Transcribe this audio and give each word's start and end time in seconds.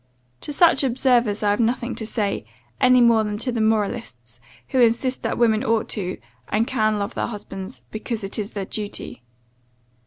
To 0.41 0.51
such 0.51 0.83
observers 0.83 1.43
I 1.43 1.51
have 1.51 1.59
nothing 1.59 1.93
to 1.93 2.07
say, 2.07 2.43
any 2.79 3.01
more 3.01 3.23
than 3.23 3.37
to 3.37 3.51
the 3.51 3.61
moralists, 3.61 4.39
who 4.69 4.79
insist 4.81 5.21
that 5.21 5.37
women 5.37 5.63
ought 5.63 5.89
to, 5.89 6.17
and 6.47 6.65
can 6.65 6.97
love 6.97 7.13
their 7.13 7.27
husbands, 7.27 7.83
because 7.91 8.23
it 8.23 8.39
is 8.39 8.53
their 8.53 8.65
duty. 8.65 9.21